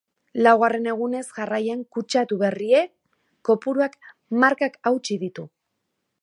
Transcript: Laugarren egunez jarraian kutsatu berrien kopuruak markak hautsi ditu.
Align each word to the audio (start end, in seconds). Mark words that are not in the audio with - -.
Laugarren 0.45 0.85
egunez 0.93 1.25
jarraian 1.35 1.83
kutsatu 1.97 2.37
berrien 2.39 2.89
kopuruak 3.51 3.99
markak 4.45 4.81
hautsi 4.93 5.21
ditu. 5.27 5.47